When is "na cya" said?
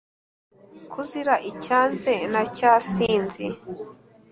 2.33-2.71